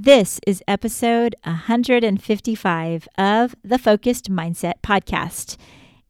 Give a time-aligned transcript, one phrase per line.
[0.00, 5.56] This is episode 155 of the Focused Mindset Podcast.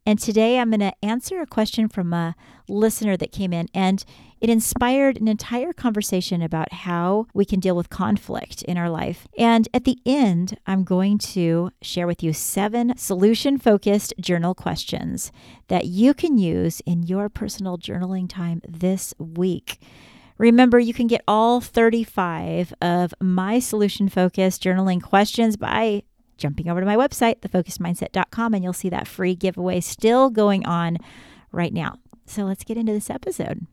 [0.05, 2.35] And today I'm going to answer a question from a
[2.67, 4.05] listener that came in, and
[4.39, 9.27] it inspired an entire conversation about how we can deal with conflict in our life.
[9.39, 15.31] And at the end, I'm going to share with you seven solution focused journal questions
[15.67, 19.79] that you can use in your personal journaling time this week.
[20.39, 26.03] Remember, you can get all 35 of my solution focused journaling questions by
[26.37, 30.97] jumping over to my website, thefocusedmindset.com, and you'll see that free giveaway still going on
[31.51, 31.97] right now.
[32.25, 33.67] So let's get into this episode.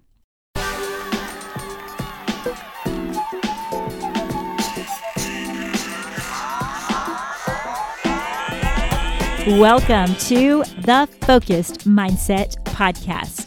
[9.47, 13.46] Welcome to the Focused Mindset Podcast.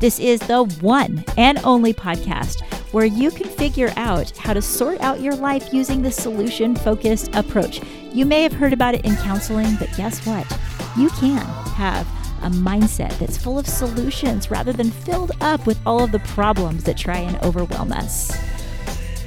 [0.00, 2.62] This is the one and only podcast
[2.94, 7.34] where you can figure out how to sort out your life using the solution focused
[7.34, 7.82] approach.
[8.10, 10.50] You may have heard about it in counseling, but guess what?
[10.96, 12.06] You can have
[12.42, 16.82] a mindset that's full of solutions rather than filled up with all of the problems
[16.84, 18.34] that try and overwhelm us.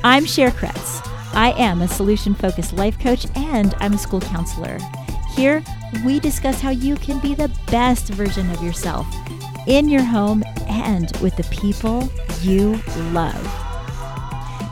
[0.03, 1.07] I'm Cher Kretz.
[1.35, 4.79] I am a solution focused life coach and I'm a school counselor.
[5.35, 5.63] Here,
[6.03, 9.05] we discuss how you can be the best version of yourself
[9.67, 12.09] in your home and with the people
[12.41, 12.79] you
[13.11, 13.41] love.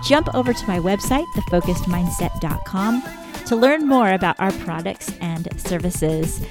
[0.03, 3.03] Jump over to my website, thefocusedmindset.com,
[3.45, 6.44] to learn more about our products and services.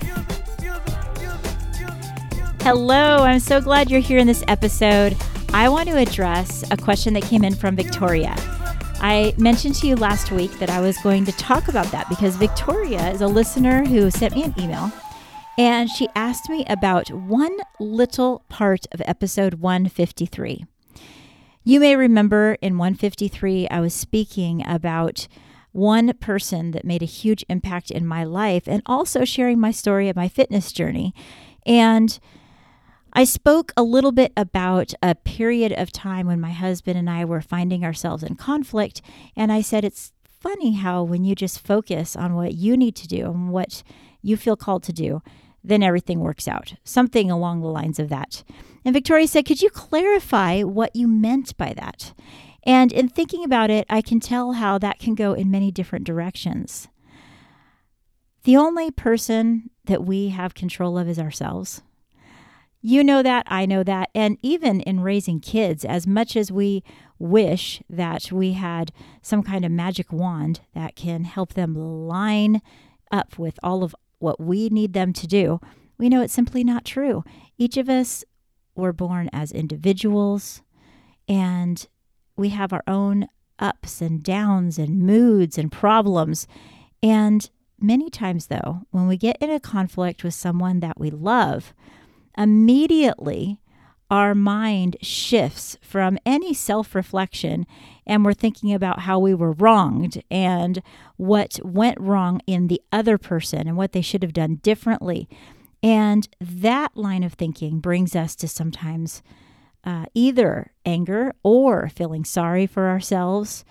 [2.62, 5.16] Hello, I'm so glad you're here in this episode.
[5.52, 8.34] I want to address a question that came in from Victoria.
[9.02, 12.36] I mentioned to you last week that I was going to talk about that because
[12.36, 14.92] Victoria is a listener who sent me an email
[15.58, 20.64] and she asked me about one little part of episode 153.
[21.62, 25.28] You may remember in 153, I was speaking about
[25.72, 30.08] one person that made a huge impact in my life and also sharing my story
[30.08, 31.14] of my fitness journey.
[31.66, 32.18] And
[33.12, 37.24] I spoke a little bit about a period of time when my husband and I
[37.24, 39.02] were finding ourselves in conflict.
[39.36, 43.08] And I said, it's funny how when you just focus on what you need to
[43.08, 43.83] do and what
[44.23, 45.23] you feel called to do,
[45.63, 46.75] then everything works out.
[46.85, 48.42] Something along the lines of that.
[48.85, 52.14] And Victoria said, Could you clarify what you meant by that?
[52.64, 56.07] And in thinking about it, I can tell how that can go in many different
[56.07, 56.89] directions.
[58.45, 61.83] The only person that we have control of is ourselves.
[62.83, 64.08] You know that, I know that.
[64.14, 66.83] And even in raising kids, as much as we
[67.19, 72.63] wish that we had some kind of magic wand that can help them line
[73.13, 75.61] up with all of what we need them to do,
[75.98, 77.25] we know it's simply not true.
[77.58, 78.25] Each of us
[78.75, 80.63] were born as individuals
[81.29, 81.86] and
[82.36, 83.27] we have our own
[83.58, 86.47] ups and downs and moods and problems.
[87.03, 87.48] And
[87.79, 91.75] many times, though, when we get in a conflict with someone that we love,
[92.37, 93.59] immediately
[94.10, 97.66] our mind shifts from any self reflection
[98.06, 100.82] and we're thinking about how we were wronged and
[101.16, 105.28] what went wrong in the other person and what they should have done differently.
[105.82, 109.22] And that line of thinking brings us to sometimes
[109.84, 113.64] uh, either anger or feeling sorry for ourselves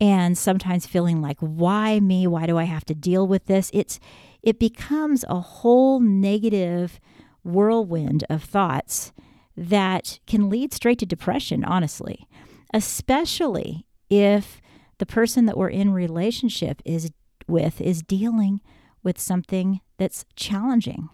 [0.00, 4.00] and sometimes feeling like why me why do i have to deal with this it's
[4.42, 6.98] it becomes a whole negative
[7.44, 9.12] whirlwind of thoughts
[9.60, 12.26] that can lead straight to depression, honestly,
[12.72, 14.62] especially if
[14.96, 17.10] the person that we're in relationship is
[17.46, 18.62] with is dealing
[19.02, 21.10] with something that's challenging.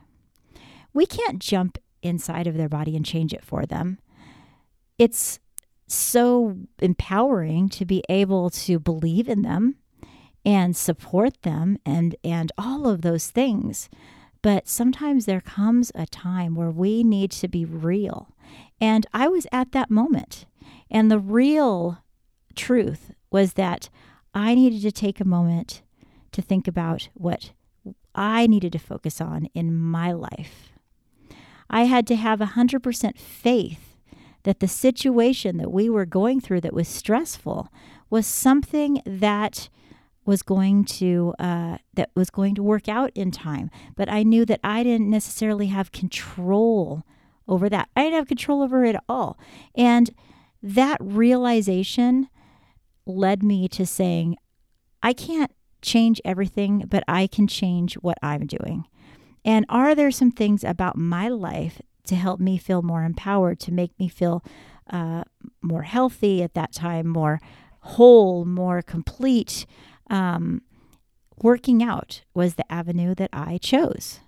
[0.94, 3.98] We can't jump inside of their body and change it for them.
[4.96, 5.40] It's
[5.88, 9.74] so empowering to be able to believe in them
[10.44, 13.88] and support them and and all of those things.
[14.42, 18.34] But sometimes there comes a time where we need to be real.
[18.80, 20.46] And I was at that moment.
[20.90, 21.98] And the real
[22.54, 23.88] truth was that
[24.34, 25.82] I needed to take a moment
[26.32, 27.52] to think about what
[28.14, 30.72] I needed to focus on in my life.
[31.68, 33.96] I had to have 100% faith
[34.44, 37.68] that the situation that we were going through that was stressful
[38.08, 39.68] was something that
[40.26, 43.70] was going to uh, that was going to work out in time.
[43.96, 47.04] But I knew that I didn't necessarily have control
[47.48, 47.88] over that.
[47.96, 49.38] I didn't have control over it all,
[49.74, 50.10] and
[50.62, 52.28] that realization
[53.06, 54.36] led me to saying,
[55.02, 58.84] I can't change everything, but I can change what I'm doing.
[59.44, 63.72] And are there some things about my life to help me feel more empowered, to
[63.72, 64.44] make me feel
[64.90, 65.22] uh,
[65.62, 67.40] more healthy at that time, more
[67.80, 69.66] whole, more complete,
[70.08, 70.62] um,
[71.42, 74.20] working out was the avenue that I chose.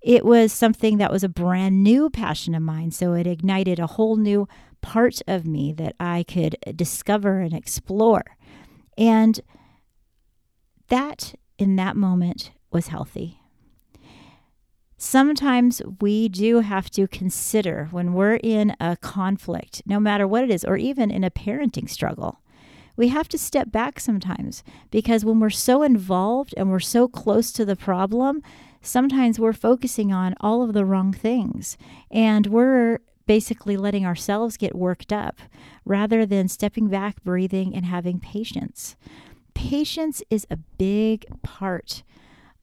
[0.00, 2.90] It was something that was a brand new passion of mine.
[2.90, 4.46] So it ignited a whole new
[4.82, 8.36] part of me that I could discover and explore.
[8.98, 9.40] And
[10.88, 13.40] that in that moment was healthy.
[14.98, 20.50] Sometimes we do have to consider when we're in a conflict, no matter what it
[20.50, 22.40] is, or even in a parenting struggle,
[22.96, 27.50] we have to step back sometimes because when we're so involved and we're so close
[27.52, 28.42] to the problem,
[28.80, 31.76] sometimes we're focusing on all of the wrong things
[32.10, 35.38] and we're basically letting ourselves get worked up
[35.84, 38.96] rather than stepping back, breathing, and having patience.
[39.54, 42.02] Patience is a big part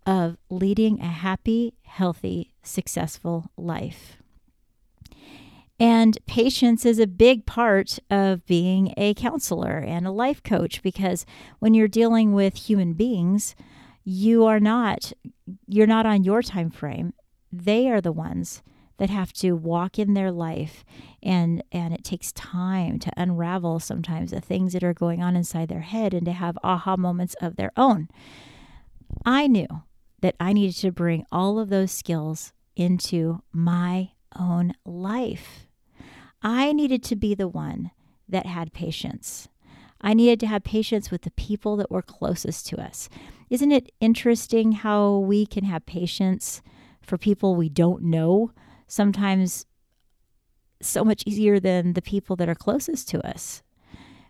[0.05, 4.20] of leading a happy, healthy, successful life.
[5.81, 11.25] And patience is a big part of being a counselor and a life coach because
[11.57, 13.55] when you're dealing with human beings,
[14.03, 15.11] you are not
[15.65, 17.15] you're not on your time frame.
[17.51, 18.61] They are the ones
[18.99, 20.85] that have to walk in their life
[21.23, 25.67] and and it takes time to unravel sometimes the things that are going on inside
[25.67, 28.07] their head and to have aha moments of their own.
[29.25, 29.81] I knew
[30.21, 35.67] that I needed to bring all of those skills into my own life.
[36.41, 37.91] I needed to be the one
[38.27, 39.47] that had patience.
[39.99, 43.07] I needed to have patience with the people that were closest to us.
[43.49, 46.61] Isn't it interesting how we can have patience
[47.01, 48.51] for people we don't know?
[48.87, 49.65] Sometimes
[50.81, 53.61] so much easier than the people that are closest to us.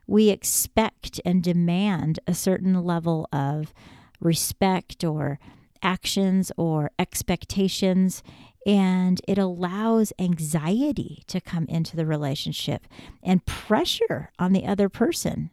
[0.05, 3.73] We expect and demand a certain level of
[4.19, 5.39] respect or
[5.81, 8.21] actions or expectations
[8.65, 12.87] and it allows anxiety to come into the relationship
[13.23, 15.49] and pressure on the other person.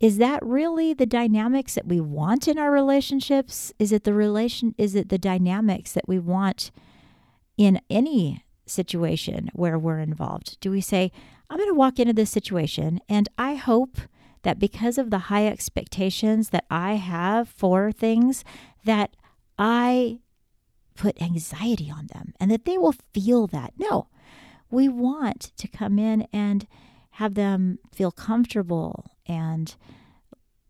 [0.00, 3.72] Is that really the dynamics that we want in our relationships?
[3.78, 6.70] Is it the relation is it the dynamics that we want
[7.56, 10.58] in any situation where we're involved?
[10.60, 11.12] Do we say,
[11.48, 13.98] I'm going to walk into this situation and I hope
[14.42, 18.44] that because of the high expectations that I have for things
[18.84, 19.16] that
[19.58, 20.20] I
[20.96, 23.74] put anxiety on them and that they will feel that.
[23.78, 24.08] No,
[24.70, 26.66] we want to come in and
[27.12, 29.74] have them feel comfortable and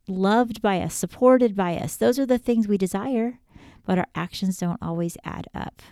[0.08, 1.96] loved by us, supported by us.
[1.96, 3.40] Those are the things we desire,
[3.84, 5.82] but our actions don't always add up.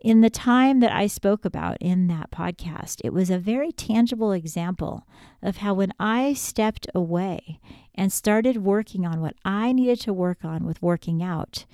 [0.00, 4.30] In the time that I spoke about in that podcast, it was a very tangible
[4.30, 5.08] example
[5.42, 7.58] of how when I stepped away
[7.96, 11.66] and started working on what I needed to work on with working out,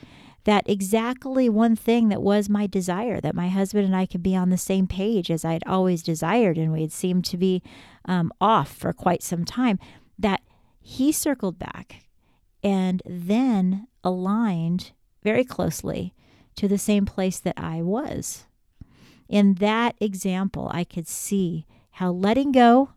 [0.44, 4.36] that exactly one thing that was my desire that my husband and I could be
[4.36, 7.62] on the same page as I had always desired, and we had seemed to be
[8.04, 9.78] um, off for quite some time,
[10.18, 10.42] that
[10.80, 12.04] he circled back
[12.62, 14.92] and then aligned
[15.22, 16.14] very closely
[16.56, 18.44] to the same place that I was.
[19.28, 22.90] In that example, I could see how letting go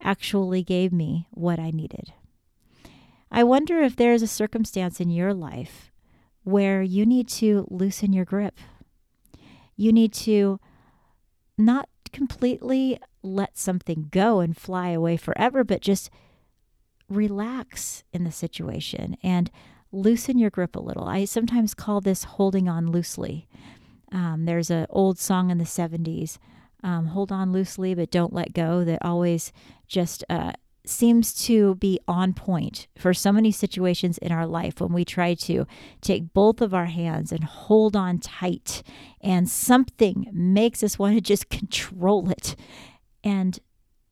[0.00, 2.12] actually gave me what I needed.
[3.30, 5.90] I wonder if there is a circumstance in your life
[6.46, 8.60] where you need to loosen your grip.
[9.74, 10.60] You need to
[11.58, 16.08] not completely let something go and fly away forever, but just
[17.08, 19.50] relax in the situation and
[19.90, 21.08] loosen your grip a little.
[21.08, 23.48] I sometimes call this holding on loosely.
[24.12, 26.38] Um, there's an old song in the 70s,
[26.84, 29.52] um, Hold On Loosely, but Don't Let Go, that always
[29.88, 30.52] just uh,
[30.88, 35.34] seems to be on point for so many situations in our life when we try
[35.34, 35.66] to
[36.00, 38.82] take both of our hands and hold on tight,
[39.20, 42.56] and something makes us want to just control it.
[43.24, 43.58] And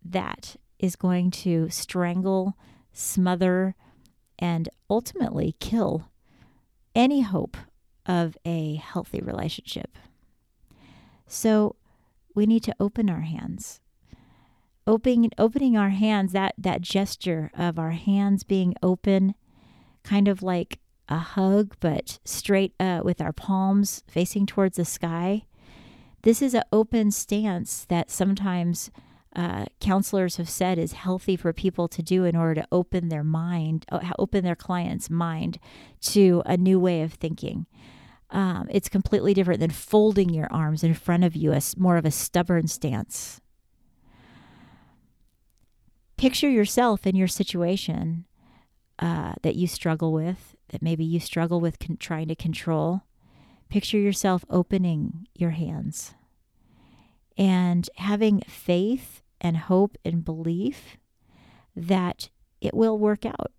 [0.05, 2.57] that is going to strangle,
[2.93, 3.75] smother,
[4.39, 6.11] and ultimately kill
[6.95, 7.57] any hope
[8.07, 9.97] of a healthy relationship.
[11.27, 11.77] So
[12.35, 13.81] we need to open our hands
[14.87, 19.35] opening opening our hands that that gesture of our hands being open
[20.03, 25.45] kind of like a hug but straight uh, with our palms facing towards the sky.
[26.23, 28.91] This is an open stance that sometimes
[29.37, 33.25] uh, counselors have said is healthy for people to do in order to open their
[33.25, 33.85] mind
[34.19, 35.59] open their client's mind
[36.01, 37.67] to a new way of thinking.
[38.31, 42.05] Um, it's completely different than folding your arms in front of you as more of
[42.05, 43.41] a stubborn stance
[46.25, 48.25] picture yourself in your situation
[48.99, 53.03] uh, that you struggle with, that maybe you struggle with con- trying to control.
[53.69, 56.15] Picture yourself opening your hands
[57.37, 60.97] and having faith and hope and belief
[61.77, 62.31] that
[62.63, 63.53] it will work out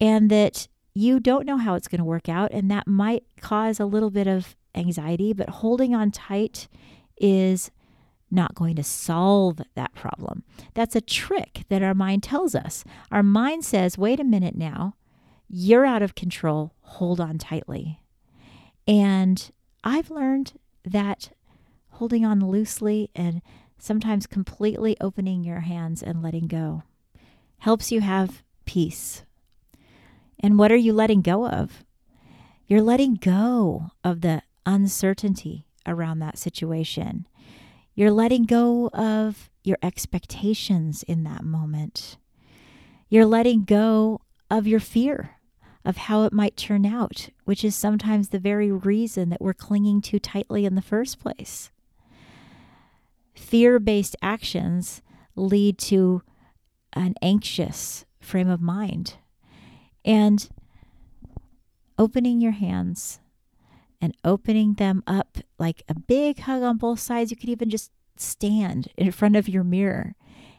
[0.00, 2.50] and that you don't know how it's going to work out.
[2.50, 6.66] And that might cause a little bit of anxiety, but holding on tight
[7.18, 7.70] is
[8.32, 10.42] not going to solve that problem.
[10.74, 12.84] That's a trick that our mind tells us.
[13.10, 14.96] Our mind says, wait a minute now,
[15.48, 18.00] you're out of control, hold on tightly.
[18.88, 19.50] And
[19.84, 21.30] I've learned that
[21.90, 23.42] holding on loosely and
[23.78, 26.82] sometimes completely opening your hands and letting go
[27.58, 29.24] helps you have peace.
[30.40, 31.84] And what are you letting go of?
[32.66, 37.26] You're letting go of the uncertainty around that situation.
[37.94, 42.16] You're letting go of your expectations in that moment.
[43.08, 44.20] You're letting go
[44.50, 45.36] of your fear
[45.84, 50.00] of how it might turn out, which is sometimes the very reason that we're clinging
[50.00, 51.70] too tightly in the first place.
[53.34, 55.02] Fear based actions
[55.34, 56.22] lead to
[56.92, 59.14] an anxious frame of mind.
[60.04, 60.48] And
[61.98, 63.20] opening your hands
[64.02, 67.30] and opening them up like a big hug on both sides.
[67.30, 70.14] You could even just stand in front of your mirror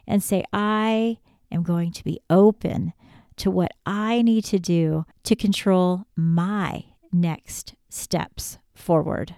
[0.06, 1.18] and say, I
[1.52, 2.94] am going to be open
[3.36, 9.36] to what I need to do to control my next steps forward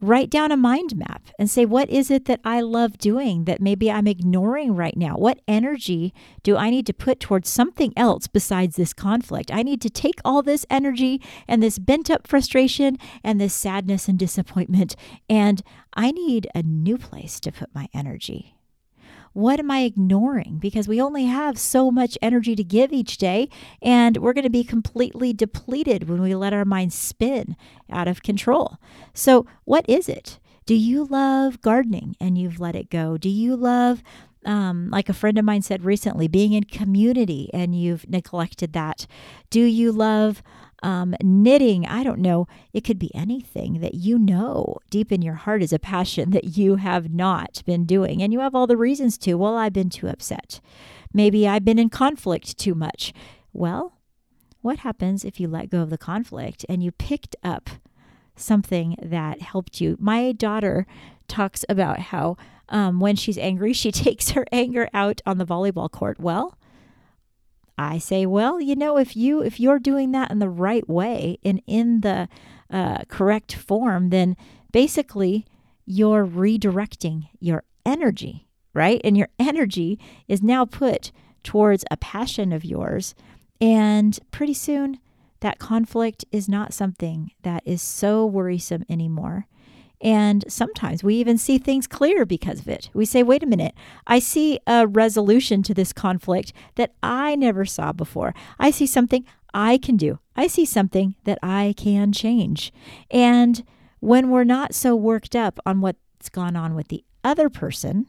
[0.00, 3.60] write down a mind map and say, what is it that I love doing that
[3.60, 5.14] maybe I'm ignoring right now?
[5.16, 6.12] What energy
[6.42, 9.50] do I need to put towards something else besides this conflict?
[9.52, 14.08] I need to take all this energy and this bent up frustration and this sadness
[14.08, 14.96] and disappointment,
[15.28, 15.62] and
[15.94, 18.55] I need a new place to put my energy.
[19.36, 20.56] What am I ignoring?
[20.56, 23.50] Because we only have so much energy to give each day,
[23.82, 27.54] and we're going to be completely depleted when we let our minds spin
[27.90, 28.78] out of control.
[29.12, 30.38] So, what is it?
[30.64, 33.18] Do you love gardening and you've let it go?
[33.18, 34.02] Do you love
[34.46, 39.06] um, like a friend of mine said recently, being in community and you've neglected that?
[39.50, 40.42] Do you love
[40.86, 42.46] um, knitting, I don't know.
[42.72, 46.56] It could be anything that you know deep in your heart is a passion that
[46.56, 48.22] you have not been doing.
[48.22, 49.34] And you have all the reasons to.
[49.34, 50.60] Well, I've been too upset.
[51.12, 53.12] Maybe I've been in conflict too much.
[53.52, 53.98] Well,
[54.60, 57.68] what happens if you let go of the conflict and you picked up
[58.36, 59.96] something that helped you?
[59.98, 60.86] My daughter
[61.26, 62.36] talks about how
[62.68, 66.20] um, when she's angry, she takes her anger out on the volleyball court.
[66.20, 66.55] Well,
[67.78, 71.38] I say, well, you know, if you if you're doing that in the right way
[71.44, 72.28] and in the
[72.70, 74.36] uh, correct form, then
[74.72, 75.46] basically
[75.84, 79.00] you're redirecting your energy, right?
[79.04, 81.12] And your energy is now put
[81.44, 83.14] towards a passion of yours,
[83.60, 84.98] and pretty soon
[85.40, 89.46] that conflict is not something that is so worrisome anymore.
[90.00, 92.90] And sometimes we even see things clear because of it.
[92.92, 93.74] We say, wait a minute,
[94.06, 98.34] I see a resolution to this conflict that I never saw before.
[98.58, 99.24] I see something
[99.54, 100.18] I can do.
[100.36, 102.72] I see something that I can change.
[103.10, 103.64] And
[104.00, 108.06] when we're not so worked up on what's gone on with the other person,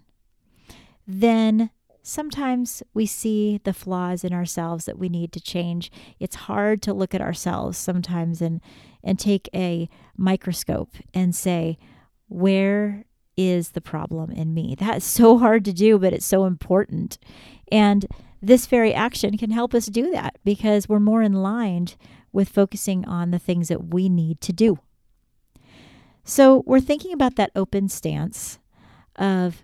[1.08, 1.70] then
[2.04, 5.90] sometimes we see the flaws in ourselves that we need to change.
[6.20, 8.62] It's hard to look at ourselves sometimes and
[9.04, 11.78] and take a microscope and say,
[12.28, 14.76] where is the problem in me?
[14.78, 17.18] That is so hard to do, but it's so important.
[17.72, 18.06] And
[18.42, 21.88] this very action can help us do that because we're more in line
[22.32, 24.80] with focusing on the things that we need to do.
[26.24, 28.60] So we're thinking about that open stance
[29.16, 29.64] of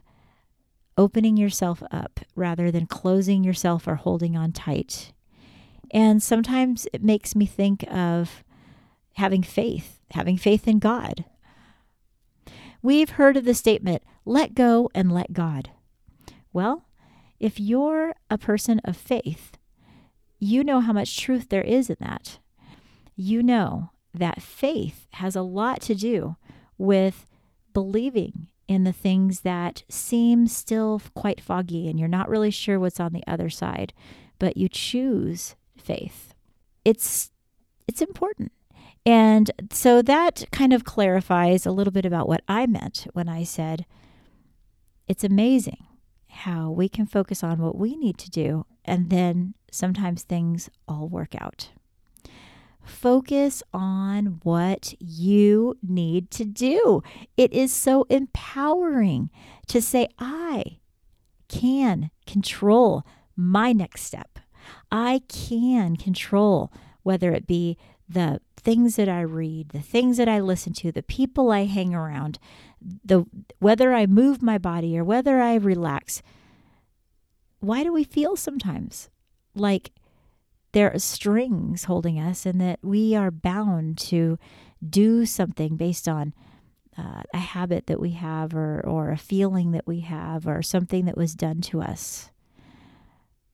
[0.97, 5.11] opening yourself up rather than closing yourself or holding on tight.
[5.91, 8.43] And sometimes it makes me think of
[9.13, 11.25] having faith, having faith in God.
[12.81, 15.69] We've heard of the statement, let go and let God.
[16.51, 16.85] Well,
[17.39, 19.57] if you're a person of faith,
[20.39, 22.39] you know how much truth there is in that.
[23.15, 26.35] You know that faith has a lot to do
[26.77, 27.25] with
[27.73, 32.99] believing in the things that seem still quite foggy and you're not really sure what's
[32.99, 33.93] on the other side,
[34.39, 36.33] but you choose faith.
[36.85, 37.31] It's
[37.87, 38.51] it's important.
[39.05, 43.43] And so that kind of clarifies a little bit about what I meant when I
[43.43, 43.85] said
[45.07, 45.85] it's amazing
[46.27, 51.07] how we can focus on what we need to do and then sometimes things all
[51.07, 51.69] work out.
[52.83, 57.01] Focus on what you need to do.
[57.37, 59.29] It is so empowering
[59.67, 60.79] to say, I
[61.47, 63.03] can control
[63.35, 64.39] my next step.
[64.91, 67.77] I can control whether it be
[68.13, 71.93] the things that I read, the things that I listen to, the people I hang
[71.93, 72.39] around,
[73.03, 73.25] the
[73.59, 76.21] whether I move my body or whether I relax,
[77.59, 79.09] why do we feel sometimes
[79.55, 79.91] like
[80.73, 84.37] there are strings holding us and that we are bound to
[84.87, 86.33] do something based on
[86.97, 91.05] uh, a habit that we have or, or a feeling that we have or something
[91.05, 92.31] that was done to us.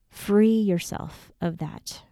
[0.09, 2.03] Free yourself of that.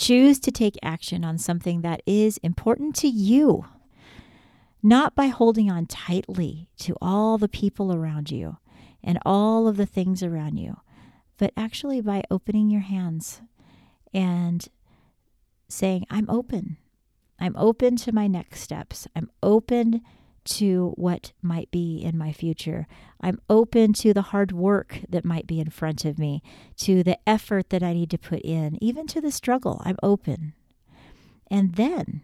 [0.00, 3.66] Choose to take action on something that is important to you,
[4.82, 8.56] not by holding on tightly to all the people around you
[9.04, 10.78] and all of the things around you,
[11.36, 13.42] but actually by opening your hands
[14.14, 14.68] and
[15.68, 16.78] saying, I'm open.
[17.38, 19.06] I'm open to my next steps.
[19.14, 20.00] I'm open
[20.44, 22.86] to what might be in my future.
[23.20, 26.42] I'm open to the hard work that might be in front of me,
[26.78, 29.82] to the effort that I need to put in, even to the struggle.
[29.84, 30.54] I'm open.
[31.50, 32.22] And then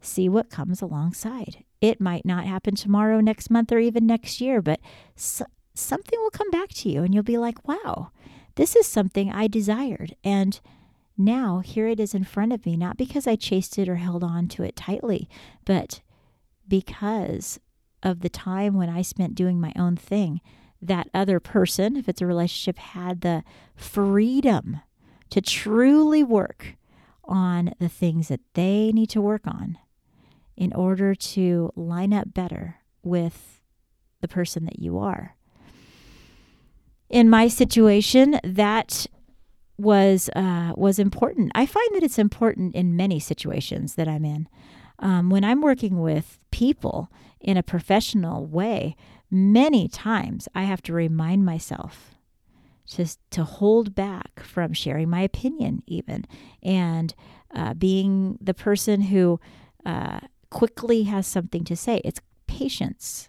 [0.00, 1.64] see what comes alongside.
[1.80, 4.80] It might not happen tomorrow, next month, or even next year, but
[5.16, 8.10] so- something will come back to you and you'll be like, wow,
[8.54, 10.14] this is something I desired.
[10.22, 10.60] And
[11.16, 14.24] now here it is in front of me, not because I chased it or held
[14.24, 15.28] on to it tightly,
[15.64, 16.00] but
[16.68, 17.60] because
[18.02, 20.40] of the time when I spent doing my own thing.
[20.80, 23.42] That other person, if it's a relationship, had the
[23.74, 24.80] freedom
[25.30, 26.76] to truly work
[27.24, 29.78] on the things that they need to work on
[30.56, 33.60] in order to line up better with
[34.20, 35.36] the person that you are.
[37.08, 39.06] In my situation, that
[39.76, 41.50] was uh, was important.
[41.54, 44.48] I find that it's important in many situations that I'm in.
[44.98, 47.10] Um, when I'm working with people
[47.40, 48.96] in a professional way,
[49.30, 52.14] many times I have to remind myself
[52.86, 56.24] to to hold back from sharing my opinion, even
[56.62, 57.14] and
[57.54, 59.40] uh, being the person who
[59.84, 60.20] uh,
[60.50, 62.00] quickly has something to say.
[62.04, 63.28] It's patience.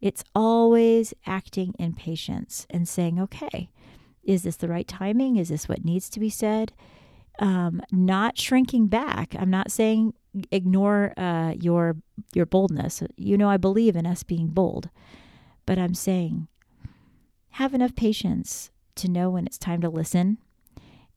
[0.00, 3.70] It's always acting in patience and saying, okay,
[4.22, 5.36] is this the right timing?
[5.36, 6.72] Is this what needs to be said?
[7.38, 9.34] Um, not shrinking back.
[9.38, 10.14] I'm not saying
[10.50, 11.96] ignore uh, your
[12.34, 13.02] your boldness.
[13.16, 14.90] You know, I believe in us being bold,
[15.64, 16.48] but I'm saying
[17.50, 20.38] have enough patience to know when it's time to listen,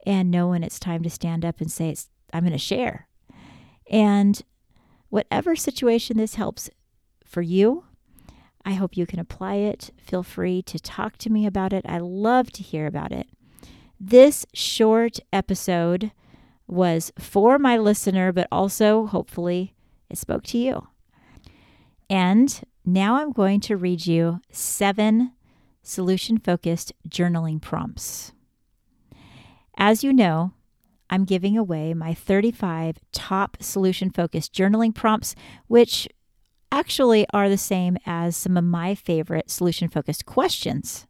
[0.06, 1.96] and know when it's time to stand up and say,
[2.34, 3.08] "I'm going to share."
[3.90, 4.42] And
[5.10, 6.70] whatever situation this helps
[7.26, 7.86] for you,
[8.66, 9.92] I hope you can apply it.
[9.98, 11.86] Feel free to talk to me about it.
[11.88, 13.28] I love to hear about it.
[14.00, 16.12] This short episode
[16.70, 19.74] was for my listener, but also hopefully
[20.10, 20.88] it spoke to you.
[22.10, 25.34] And now I'm going to read you seven
[25.84, 28.34] solution focused journaling prompts.
[29.78, 30.54] As you know,
[31.10, 35.36] I'm giving away my 35 top solution focused journaling prompts,
[35.68, 36.08] which
[36.72, 41.08] actually are the same as some of my favorite solution focused questions.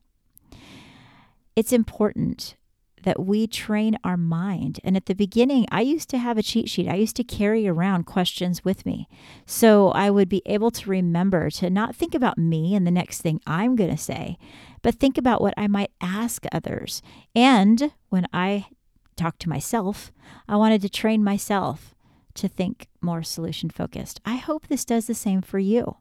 [1.56, 2.56] It's important
[3.04, 4.80] that we train our mind.
[4.84, 6.88] And at the beginning, I used to have a cheat sheet.
[6.88, 9.08] I used to carry around questions with me.
[9.46, 13.22] So I would be able to remember to not think about me and the next
[13.22, 14.38] thing I'm going to say,
[14.82, 17.02] but think about what I might ask others.
[17.36, 18.68] And when I
[19.16, 20.12] talk to myself,
[20.48, 21.96] I wanted to train myself
[22.36, 24.22] to think more solution focused.
[24.26, 25.98] I hope this does the same for you.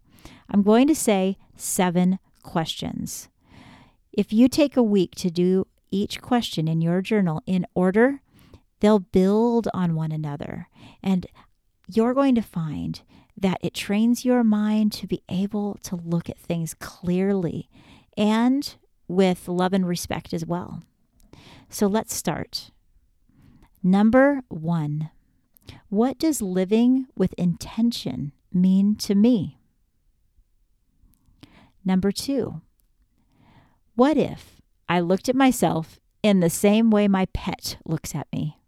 [0.49, 3.29] I'm going to say seven questions.
[4.13, 8.20] If you take a week to do each question in your journal in order,
[8.81, 10.68] they'll build on one another.
[11.03, 11.27] And
[11.88, 13.01] you're going to find
[13.37, 17.68] that it trains your mind to be able to look at things clearly
[18.16, 18.74] and
[19.07, 20.83] with love and respect as well.
[21.68, 22.70] So let's start.
[23.83, 25.11] Number one,
[25.88, 29.59] what does living with intention mean to me?
[31.85, 32.61] Number two,
[33.94, 34.58] what if
[34.88, 38.59] I looked at myself in the same way my pet looks at me?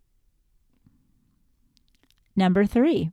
[2.36, 3.10] Number three,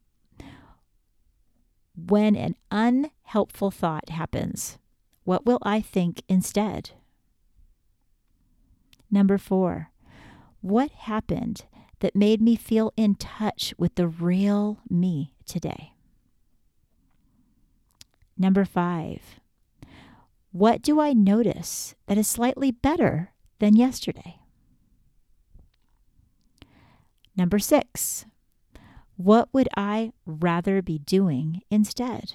[1.95, 4.77] when an unhelpful thought happens,
[5.23, 6.91] what will I think instead?
[9.09, 9.91] Number four,
[10.61, 11.65] what happened
[11.99, 15.93] that made me feel in touch with the real me today.
[18.37, 19.39] Number five,
[20.51, 24.39] what do I notice that is slightly better than yesterday?
[27.35, 28.25] Number six,
[29.15, 32.33] what would I rather be doing instead?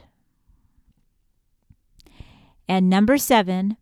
[2.68, 3.76] And number seven,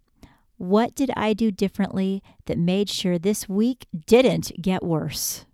[0.57, 5.45] what did I do differently that made sure this week didn't get worse?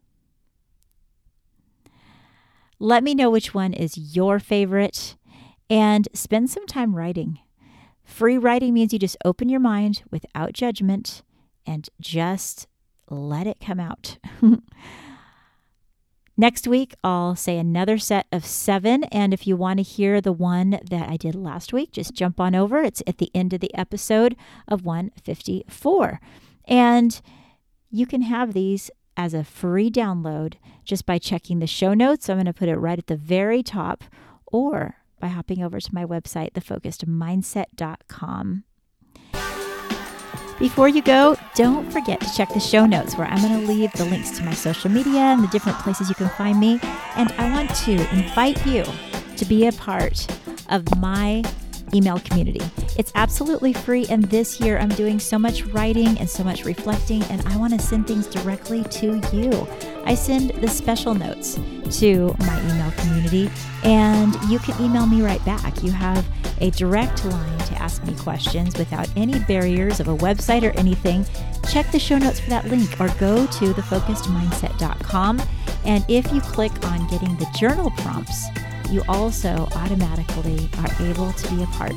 [2.79, 5.17] Let me know which one is your favorite
[5.71, 7.39] and spend some time writing.
[8.07, 11.23] Free writing means you just open your mind without judgment
[11.67, 12.69] and just
[13.11, 14.17] let it come out.
[16.39, 19.05] Next week, I'll say another set of seven.
[19.05, 22.39] And if you want to hear the one that I did last week, just jump
[22.39, 22.83] on over.
[22.83, 24.37] It's at the end of the episode
[24.69, 26.21] of 154.
[26.67, 27.21] And
[27.91, 32.29] you can have these as a free download just by checking the show notes.
[32.29, 34.05] I'm going to put it right at the very top
[34.47, 38.65] or by hopping over to my website, thefocusedmindset.com.
[40.59, 43.93] Before you go, don't forget to check the show notes where I'm going to leave
[43.93, 46.81] the links to my social media and the different places you can find me.
[47.15, 48.83] And I want to invite you
[49.37, 50.27] to be a part
[50.71, 51.43] of my
[51.93, 52.63] email community.
[52.97, 57.23] It's absolutely free, and this year I'm doing so much writing and so much reflecting,
[57.25, 59.51] and I want to send things directly to you.
[60.07, 61.59] I send the special notes
[61.99, 63.51] to my email community,
[63.83, 65.83] and you can email me right back.
[65.83, 66.25] You have
[66.61, 71.27] a direct line to ask me questions without any barriers of a website or anything.
[71.69, 75.43] Check the show notes for that link or go to thefocusedmindset.com.
[75.85, 78.47] And if you click on getting the journal prompts,
[78.91, 81.95] you also automatically are able to be a part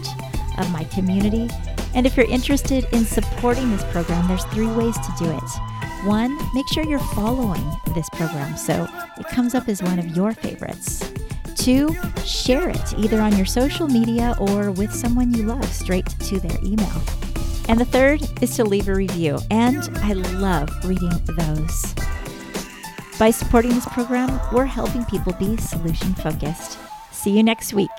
[0.58, 1.48] of my community.
[1.94, 5.69] And if you're interested in supporting this program, there's three ways to do it.
[6.04, 10.34] One, make sure you're following this program so it comes up as one of your
[10.34, 11.12] favorites.
[11.56, 16.40] Two, share it either on your social media or with someone you love straight to
[16.40, 17.02] their email.
[17.68, 21.94] And the third is to leave a review, and I love reading those.
[23.20, 26.80] By supporting this program, we're helping people be solution focused.
[27.12, 27.90] See you next week.